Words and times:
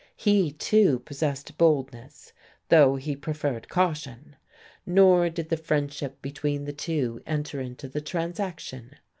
He, 0.17 0.51
too, 0.53 0.97
possessed 0.97 1.59
boldness, 1.59 2.33
though 2.69 2.95
he 2.95 3.15
preferred 3.15 3.69
caution. 3.69 4.35
Nor 4.83 5.29
did 5.29 5.49
the 5.49 5.57
friendship 5.57 6.23
between 6.23 6.63
the 6.65 6.73
two 6.73 7.21
enter 7.27 7.61
into 7.61 7.87
the 7.87 8.01
transaction. 8.01 8.95